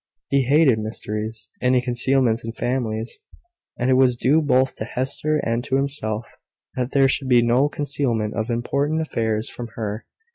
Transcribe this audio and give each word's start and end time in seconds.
He 0.29 0.45
hated 0.45 0.79
mysteries 0.79 1.51
any 1.61 1.79
concealments 1.79 2.43
in 2.43 2.53
families; 2.53 3.19
and 3.77 3.91
it 3.91 3.93
was 3.93 4.15
due 4.17 4.41
both 4.41 4.73
to 4.77 4.83
Hester 4.85 5.37
and 5.37 5.63
to 5.65 5.75
himself 5.75 6.25
that 6.73 6.89
there 6.89 7.07
should 7.07 7.29
be 7.29 7.43
no 7.43 7.69
concealment 7.69 8.33
of 8.33 8.49
important 8.49 8.99
affairs 9.01 9.47
from 9.47 9.67
her. 9.75 10.07